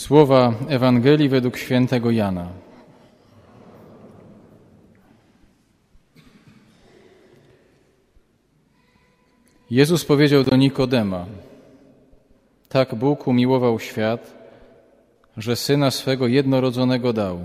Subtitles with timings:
[0.00, 2.48] Słowa Ewangelii według świętego Jana.
[9.70, 11.26] Jezus powiedział do Nikodema:
[12.68, 14.34] Tak Bóg umiłował świat,
[15.36, 17.40] że syna swego jednorodzonego dał,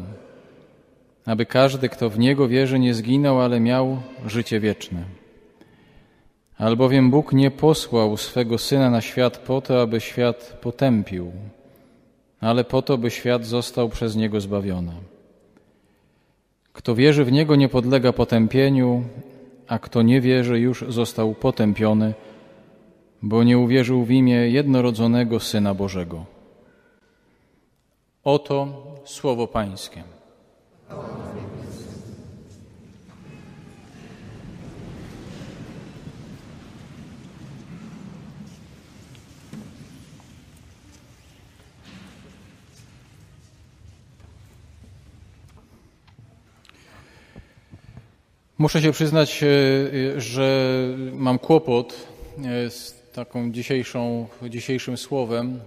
[1.26, 5.04] aby każdy, kto w niego wierzy, nie zginął, ale miał życie wieczne.
[6.58, 11.32] Albowiem Bóg nie posłał swego syna na świat po to, aby świat potępił
[12.46, 14.92] ale po to, by świat został przez Niego zbawiony.
[16.74, 19.04] Kto wierzy w Niego, nie podlega potępieniu,
[19.68, 22.14] a kto nie wierzy, już został potępiony,
[23.22, 26.26] bo nie uwierzył w imię jednorodzonego Syna Bożego.
[28.24, 28.68] Oto
[29.06, 30.15] słowo Pańskie.
[48.58, 50.70] Muszę się przyznać, e, że
[51.14, 52.08] mam kłopot
[52.46, 55.60] e, z taką dzisiejszą, dzisiejszym słowem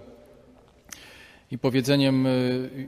[1.51, 2.29] i powiedzeniem e,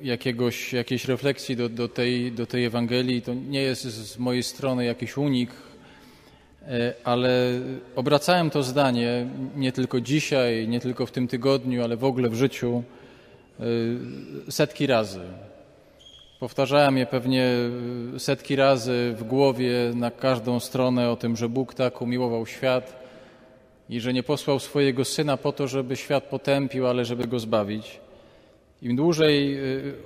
[0.04, 3.22] jakiegoś, jakiejś refleksji do, do, tej, do tej Ewangelii.
[3.22, 5.52] To nie jest z mojej strony jakiś unik,
[7.04, 7.60] ale
[7.96, 12.36] obracałem to zdanie nie tylko dzisiaj, nie tylko w tym tygodniu, ale w ogóle w
[12.36, 12.84] życiu
[14.50, 15.22] setki razy.
[16.42, 17.46] Powtarzałem je pewnie
[18.16, 23.04] e, setki razy w głowie na każdą stronę o tym, że Bóg tak umiłował świat
[23.90, 28.00] i że nie posłał swojego syna po to, żeby świat potępił, ale żeby go zbawić.
[28.82, 29.60] Im dłużej e,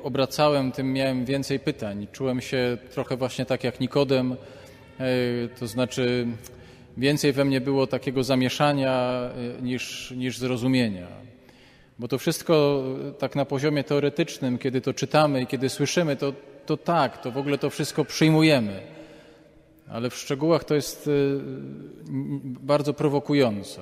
[0.04, 2.08] obracałem, tym miałem więcej pytań.
[2.12, 4.36] Czułem się trochę właśnie tak jak Nikodem,
[5.00, 5.06] e,
[5.60, 6.28] to znaczy
[6.98, 9.30] więcej we mnie było takiego zamieszania
[9.62, 11.08] niż, niż zrozumienia.
[12.00, 16.34] Bo to wszystko e, tak na poziomie teoretycznym, kiedy to czytamy i kiedy słyszymy, to,
[16.66, 18.82] to tak, to w ogóle to wszystko przyjmujemy.
[19.90, 21.12] Ale w szczegółach to jest e,
[22.44, 23.82] bardzo prowokujące.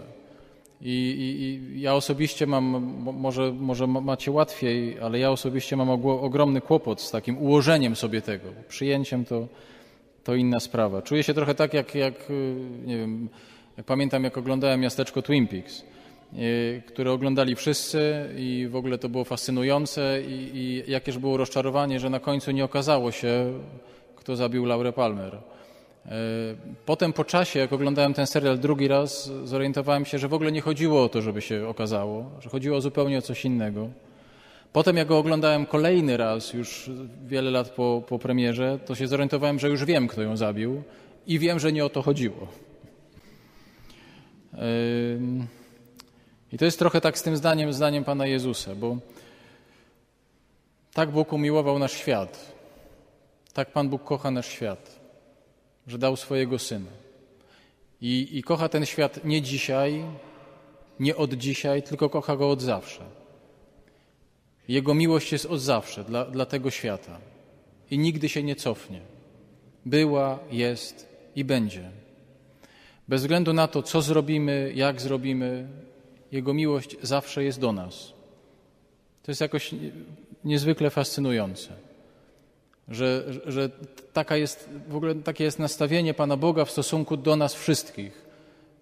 [0.82, 2.66] I, i, i ja osobiście mam,
[3.14, 8.50] może, może macie łatwiej, ale ja osobiście mam ogromny kłopot z takim ułożeniem sobie tego.
[8.68, 9.48] Przyjęciem to,
[10.24, 11.02] to inna sprawa.
[11.02, 12.34] Czuję się trochę tak, jak, jak e,
[12.86, 13.30] nie wiem,
[13.78, 15.93] jak pamiętam, jak oglądałem miasteczko Twin Peaks
[16.88, 22.10] które oglądali wszyscy i w ogóle to było fascynujące i, i jakież było rozczarowanie, że
[22.10, 23.54] na końcu nie okazało się,
[24.16, 25.36] kto zabił Laurę Palmer.
[25.36, 26.10] Y,
[26.86, 30.62] potem po czasie, jak oglądałem ten serial drugi raz, zorientowałem się, że w ogóle nie
[30.62, 33.90] chodziło o to, żeby się okazało, że chodziło zupełnie o coś innego.
[34.74, 36.90] Potem, jak go oglądałem kolejny raz, już
[37.28, 40.84] wiele lat po, po premierze, to się zorientowałem, że już wiem, kto ją zabił
[41.28, 42.48] i wiem, że nie o to chodziło.
[44.54, 45.63] Yy...
[46.54, 48.98] I to jest trochę tak z tym zdaniem, zdaniem Pana Jezusa, bo
[50.94, 52.54] tak Bóg umiłował nasz świat,
[53.54, 55.00] tak Pan Bóg kocha nasz świat,
[55.88, 56.92] że dał swojego Syna.
[58.02, 60.04] I, I kocha ten świat nie dzisiaj,
[61.00, 63.02] nie od dzisiaj, tylko kocha go od zawsze.
[64.68, 67.20] Jego miłość jest od zawsze dla, dla tego świata
[67.92, 69.02] i nigdy się nie cofnie.
[69.86, 71.92] Była, jest i będzie.
[73.08, 75.68] Bez względu na to, co zrobimy, jak zrobimy,
[76.34, 78.14] jego miłość zawsze jest do nas.
[79.24, 79.76] To jest jakoś
[80.44, 81.70] niezwykle fascynujące,
[82.88, 83.70] że, że
[84.14, 88.26] taka jest, w ogóle takie jest nastawienie Pana Boga w stosunku do nas wszystkich,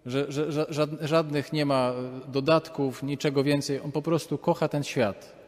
[0.05, 1.93] że, że żadnych nie ma
[2.27, 3.79] dodatków, niczego więcej.
[3.79, 5.41] On po prostu kocha ten świat.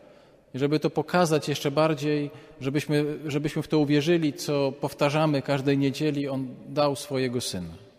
[0.54, 2.32] I żeby to pokazać jeszcze bardziej,
[2.62, 7.93] żebyśmy, żebyśmy w to uwierzyli, co powtarzamy każdej niedzieli, On dał swojego Syna.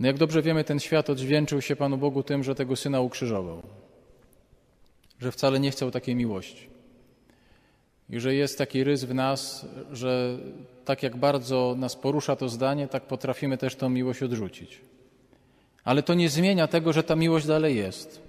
[0.00, 3.62] No jak dobrze wiemy, ten świat odźwięczył się Panu Bogu tym, że tego Syna ukrzyżował.
[5.18, 6.68] Że wcale nie chciał takiej miłości.
[8.10, 10.38] I że jest taki rys w nas, że
[10.84, 14.80] tak jak bardzo nas porusza to zdanie, tak potrafimy też tą miłość odrzucić.
[15.84, 18.22] Ale to nie zmienia tego, że ta miłość dalej jest.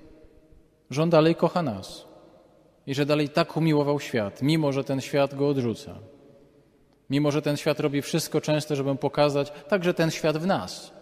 [0.90, 2.06] Że On dalej kocha nas.
[2.88, 5.96] I że dalej tak umiłował świat, mimo że ten świat go odrzuca.
[7.10, 11.01] Mimo że ten świat robi wszystko często, żeby pokazać także ten świat w nas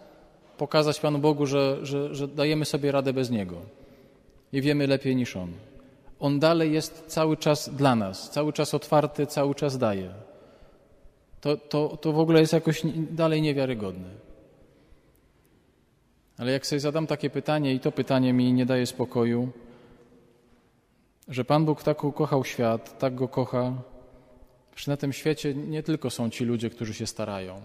[0.60, 3.56] pokazać Panu Bogu, że, że, że dajemy sobie radę bez Niego
[4.52, 5.52] i wiemy lepiej niż On.
[6.20, 10.10] On dalej jest cały czas dla nas, cały czas otwarty, cały czas daje.
[11.40, 14.10] To, to, to w ogóle jest jakoś dalej niewiarygodne.
[16.38, 19.48] Ale jak sobie zadam takie pytanie, i to pytanie mi nie daje spokoju,
[21.28, 23.72] że Pan Bóg tak ukochał świat, tak go kocha,
[24.76, 27.60] że na tym świecie nie tylko są ci ludzie, którzy się starają,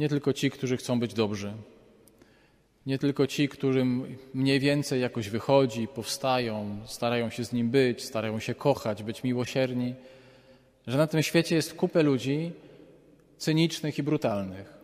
[0.00, 1.52] nie tylko ci, którzy chcą być dobrzy.
[2.86, 8.38] Nie tylko ci, którym mniej więcej jakoś wychodzi, powstają, starają się z nim być, starają
[8.38, 9.94] się kochać, być miłosierni,
[10.86, 12.52] że na tym świecie jest kupę ludzi
[13.36, 14.74] cynicznych i brutalnych,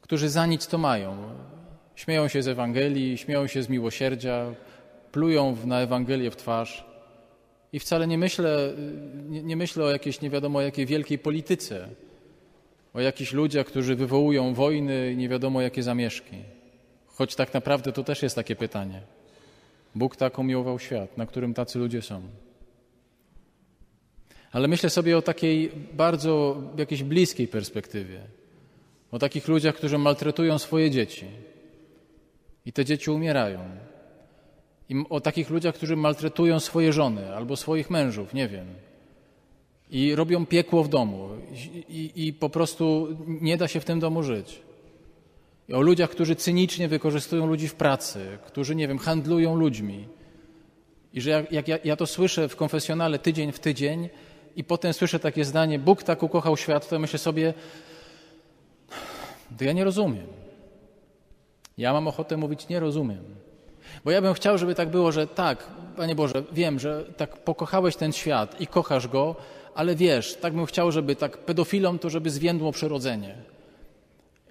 [0.00, 1.16] którzy za nic to mają.
[1.94, 4.54] Śmieją się z Ewangelii, śmieją się z miłosierdzia,
[5.12, 6.84] plują na Ewangelię w twarz.
[7.72, 8.72] I wcale nie myślę,
[9.28, 11.88] nie, nie myślę o jakiejś nie wiadomo jakiej wielkiej polityce,
[12.98, 16.36] o jakichś ludziach, którzy wywołują wojny i nie wiadomo jakie zamieszki.
[17.06, 19.00] Choć tak naprawdę to też jest takie pytanie.
[19.94, 22.22] Bóg tak umiłował świat, na którym tacy ludzie są.
[24.52, 28.20] Ale myślę sobie o takiej bardzo jakiejś bliskiej perspektywie.
[29.10, 31.26] O takich ludziach, którzy maltretują swoje dzieci.
[32.66, 33.60] I te dzieci umierają.
[34.88, 38.66] I o takich ludziach, którzy maltretują swoje żony albo swoich mężów, nie wiem.
[39.90, 41.28] I robią piekło w domu.
[41.88, 44.62] I, i, po prostu nie da się w tym domu żyć.
[45.68, 50.08] I o ludziach, którzy cynicznie wykorzystują ludzi w pracy, którzy, nie wiem, handlują ludźmi.
[51.12, 54.08] I że jak, jak ja, ja to słyszę w konfesjonale tydzień w tydzień
[54.56, 57.54] i potem słyszę takie zdanie, Bóg tak ukochał świat, to myślę sobie,
[59.58, 60.26] to ja nie rozumiem.
[61.78, 63.24] Ja mam ochotę mówić, nie rozumiem.
[64.04, 67.96] Bo ja bym chciał, żeby tak było, że tak, Panie Boże, wiem, że tak pokochałeś
[67.96, 69.36] ten świat i kochasz go,
[69.78, 73.34] ale wiesz, tak bym chciał, żeby tak pedofilom to, żeby zwiędło przyrodzenie.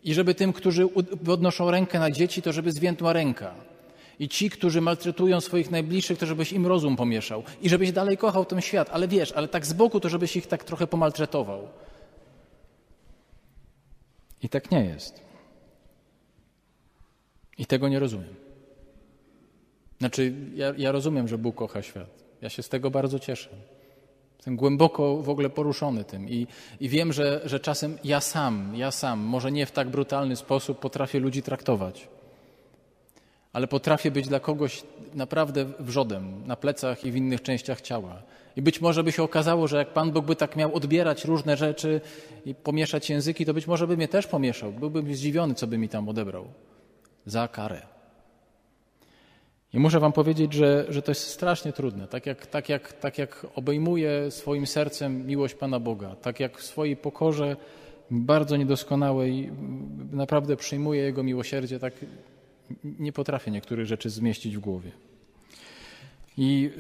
[0.04, 0.88] I żeby tym, którzy
[1.26, 3.54] podnoszą rękę na dzieci, to żeby zwiędła ręka.
[4.20, 7.44] I ci, którzy maltretują swoich najbliższych, to żebyś im rozum pomieszał.
[7.62, 8.90] I żebyś dalej kochał ten świat.
[8.92, 11.68] Ale wiesz, ale tak z boku, to żebyś ich tak trochę pomaltretował.
[14.44, 15.22] I tak nie jest.
[17.58, 18.36] I tego nie rozumiem.
[20.00, 22.10] Znaczy, ja, ja rozumiem, że Bóg kocha świat.
[22.42, 23.50] Ja się z tego bardzo cieszę.
[24.38, 26.48] Jestem głęboko w ogóle poruszony tym i,
[26.80, 30.80] i wiem, że, że czasem ja sam, ja sam, może nie w tak brutalny sposób
[30.80, 32.07] potrafię ludzi traktować,
[33.54, 38.22] ale potrafię być dla kogoś naprawdę wrzodem na plecach i w innych częściach ciała.
[38.56, 41.57] I być może by się okazało, że jak Pan Bóg by tak miał odbierać różne
[41.57, 42.01] rzeczy
[42.45, 44.72] i pomieszać języki, to być może by mnie też pomieszał.
[44.72, 46.45] Byłbym zdziwiony, co by mi tam odebrał.
[47.25, 47.97] Za karę.
[49.78, 52.08] I muszę Wam powiedzieć, że, że to jest strasznie trudne.
[52.08, 56.64] Tak jak, tak, jak, tak jak obejmuje swoim sercem miłość Pana Boga, tak jak w
[56.64, 57.56] swojej pokorze
[58.12, 59.52] bardzo niedoskonałej
[60.12, 61.94] naprawdę przyjmuje Jego miłosierdzie, tak
[62.84, 64.92] nie potrafię niektórych rzeczy zmieścić w głowie.
[66.38, 66.72] I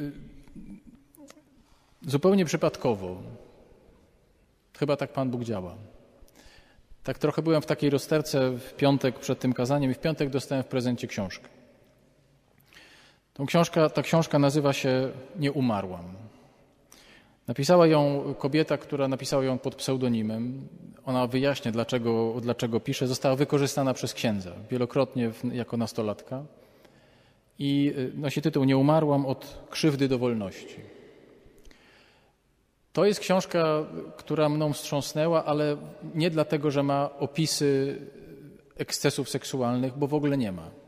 [2.05, 3.21] y, zupełnie przypadkowo,
[4.79, 5.75] chyba tak Pan Bóg działa.
[7.03, 10.63] Tak trochę byłem w takiej rozterce w piątek przed tym kazaniem i w piątek dostałem
[10.63, 11.56] w prezencie książkę.
[13.37, 16.05] Tą książka, ta książka nazywa się Nie umarłam.
[17.47, 20.67] Napisała ją kobieta, która napisała ją pod pseudonimem.
[21.05, 23.07] Ona wyjaśnia, dlaczego, dlaczego pisze.
[23.07, 26.43] Została wykorzystana przez księdza wielokrotnie jako nastolatka.
[27.59, 30.79] I y, nosi tytuł Nie umarłam od krzywdy do wolności.
[32.93, 33.85] To jest książka,
[34.17, 35.77] która mną wstrząsnęła, ale
[36.15, 38.01] nie dlatego, że ma opisy
[38.77, 40.86] ekscesów seksualnych, bo w ogóle nie ma.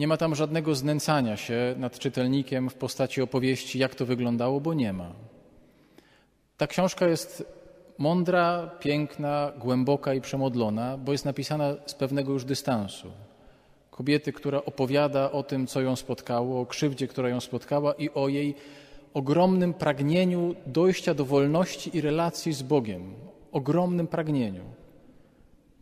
[0.00, 4.74] Nie ma tam żadnego znęcania się nad czytelnikiem w postaci opowieści, jak to wyglądało, bo
[4.74, 5.12] nie ma.
[6.56, 7.44] Ta książka jest
[7.98, 13.10] mądra, piękna, głęboka i przemodlona, bo jest napisana z pewnego już dystansu.
[13.90, 18.28] Kobiety, która opowiada o tym, co ją spotkało, o krzywdzie, która ją spotkała i o
[18.28, 18.54] jej
[19.14, 23.14] ogromnym pragnieniu dojścia do wolności i relacji z Bogiem.
[23.52, 24.64] Ogromnym pragnieniu,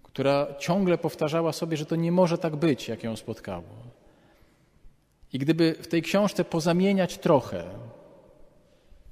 [0.03, 3.88] która ciągle powtarzała sobie, że to nie może tak być, jak ją spotkało.
[5.33, 7.65] I gdyby w tej książce pozamieniać trochę,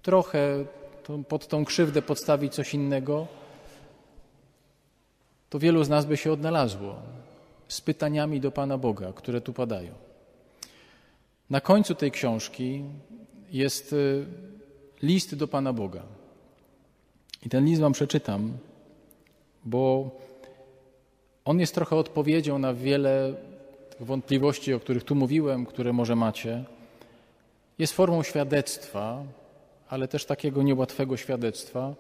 [0.03, 0.65] trochę
[1.29, 3.27] pod tą krzywdę podstawić coś innego,
[5.51, 6.97] to wielu z nas by się odnalazło
[7.69, 9.93] z pytaniami do Pana Boga, które tu padają.
[11.51, 12.85] Na końcu tej książki
[13.53, 14.27] jest y,
[15.03, 16.03] list do Pana Boga.
[17.43, 18.59] I ten list Wam przeczytam,
[19.65, 20.11] bo
[21.45, 23.35] on jest trochę odpowiedzią na wiele
[24.01, 26.65] wątpliwości, o których tu mówiłem, które może macie,
[27.79, 29.25] jest formą świadectwa,
[29.89, 31.95] ale też takiego niełatwego świadectwa,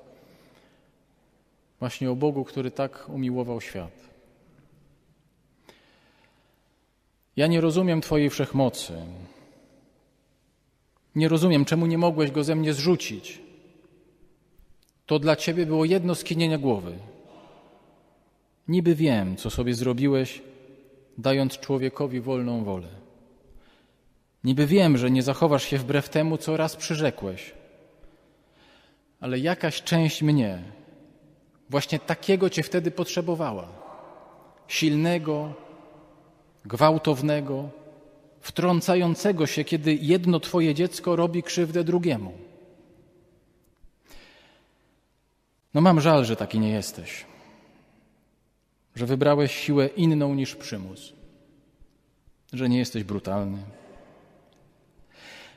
[1.80, 4.06] właśnie o Bogu, który tak umiłował świat.
[7.36, 8.92] Ja nie rozumiem Twojej wszechmocy.
[11.14, 13.40] Nie rozumiem, czemu nie mogłeś go ze mnie zrzucić.
[15.06, 16.98] To dla Ciebie było jedno skinienie głowy.
[18.68, 20.42] Niby wiem, co sobie zrobiłeś,
[21.18, 22.88] dając człowiekowi wolną wolę.
[24.44, 27.54] Niby wiem, że nie zachowasz się wbrew temu, co raz przyrzekłeś,
[29.20, 30.62] ale jakaś część mnie
[31.70, 33.68] właśnie takiego cię wtedy potrzebowała.
[34.68, 35.52] Silnego,
[36.64, 37.68] gwałtownego,
[38.40, 42.32] wtrącającego się, kiedy jedno Twoje dziecko robi krzywdę drugiemu.
[45.74, 47.24] No mam żal, że taki nie jesteś,
[48.96, 51.12] że wybrałeś siłę inną niż przymus,
[52.52, 53.58] że nie jesteś brutalny.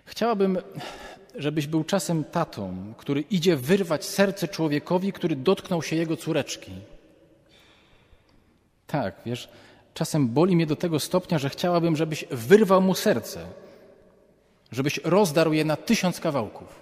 [0.06, 0.58] Chciałabym,
[1.36, 6.72] żebyś był czasem tatą, który idzie wyrwać serce człowiekowi, który dotknął się jego córeczki.
[8.88, 9.50] Tak, wiesz,
[9.94, 13.46] czasem boli mnie do tego stopnia, że chciałabym, żebyś wyrwał mu serce,
[14.72, 16.80] żebyś rozdarł je na tysiąc kawałków.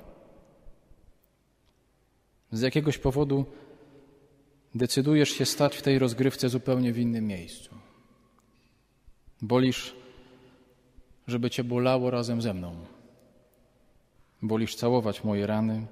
[2.52, 3.46] Z jakiegoś powodu
[4.78, 7.76] decydujesz się stać w tej rozgrywce zupełnie w innym miejscu.
[9.42, 9.96] Bolisz,
[11.28, 12.86] żeby cię bolało razem ze mną.
[14.42, 15.86] Bolisz całować moje rany,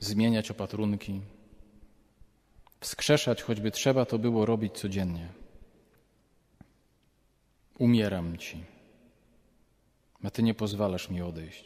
[0.00, 1.20] zmieniać opatrunki,
[2.80, 5.28] wskrzeszać, choćby trzeba to było robić codziennie.
[7.78, 8.64] Umieram ci,
[10.22, 11.64] a ty nie pozwalasz mi odejść.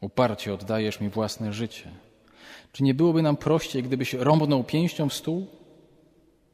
[0.00, 2.05] Uparcie oddajesz mi własne życie.
[2.72, 5.46] Czy nie byłoby nam prościej, gdybyś rąbnął pięścią w stół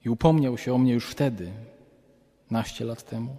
[0.04, 1.52] i upomniał się o mnie już wtedy,
[2.50, 3.36] naście lat temu?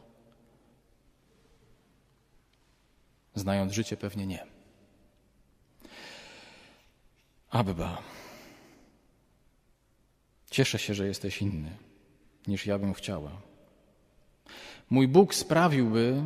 [3.36, 4.46] Znając życie, pewnie nie.
[7.50, 8.02] Abba,
[10.52, 11.72] cieszę się, że jesteś inny
[12.48, 13.32] niż ja bym chciała.
[14.90, 16.22] Mój Bóg sprawiłby,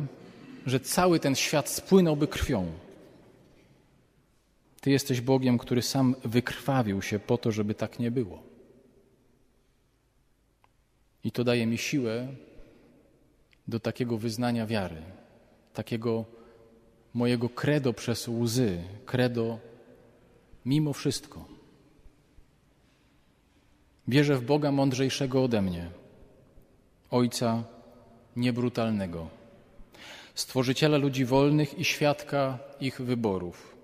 [0.66, 2.72] że cały ten świat spłynąłby krwią.
[4.80, 8.42] Ty jesteś Bogiem, który sam wykrwawił się po to, żeby tak nie było.
[11.24, 12.28] I to daje mi siłę
[13.68, 15.02] do takiego wyznania wiary,
[15.74, 16.24] takiego
[17.14, 19.58] mojego credo przez łzy, credo
[20.64, 21.44] mimo wszystko.
[24.08, 25.90] Wierzę w Boga mądrzejszego ode mnie,
[27.10, 27.64] Ojca
[28.36, 29.28] niebrutalnego,
[30.34, 33.77] Stworzyciela ludzi wolnych i świadka ich wyborów.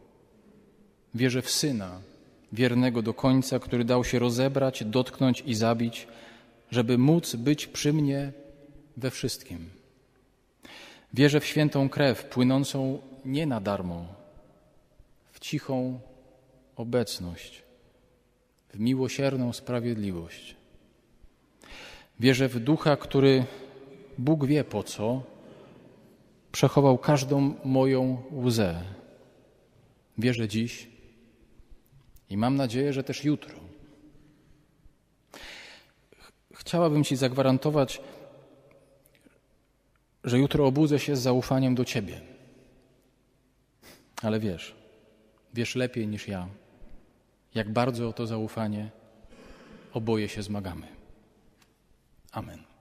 [1.15, 2.01] Wierzę w Syna,
[2.53, 6.07] wiernego do końca, który dał się rozebrać, dotknąć i zabić,
[6.71, 8.33] żeby móc być przy mnie
[8.97, 9.71] we wszystkim.
[11.15, 14.07] Wierzę w świętą krew płynącą nie na darmo,
[15.33, 16.01] w cichą
[16.77, 17.63] obecność,
[18.73, 20.57] w miłosierną sprawiedliwość.
[22.21, 23.45] Wierzę w ducha, który
[24.19, 25.23] Bóg wie po co,
[26.53, 28.83] przechował każdą moją łzę.
[30.19, 30.94] Wierzę dziś
[32.35, 33.55] i mam nadzieję, że też jutro.
[36.55, 38.01] Chciałabym Ci zagwarantować,
[40.25, 42.21] że jutro obudzę się z zaufaniem do Ciebie.
[44.23, 44.75] Ale wiesz,
[45.55, 46.49] wiesz lepiej niż ja,
[47.55, 48.91] jak bardzo o to zaufanie
[49.93, 50.87] oboje się zmagamy.
[52.33, 52.74] Amen.